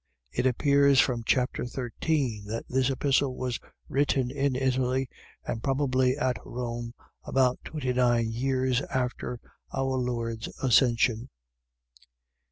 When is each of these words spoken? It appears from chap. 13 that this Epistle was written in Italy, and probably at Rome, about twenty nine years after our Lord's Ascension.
It 0.31 0.47
appears 0.47 0.99
from 0.99 1.23
chap. 1.25 1.51
13 1.57 2.45
that 2.45 2.65
this 2.67 2.89
Epistle 2.89 3.35
was 3.35 3.59
written 3.87 4.31
in 4.31 4.55
Italy, 4.55 5.07
and 5.45 5.61
probably 5.61 6.17
at 6.17 6.43
Rome, 6.43 6.95
about 7.23 7.59
twenty 7.63 7.93
nine 7.93 8.31
years 8.31 8.81
after 8.91 9.39
our 9.71 9.97
Lord's 9.99 10.47
Ascension. 10.63 11.29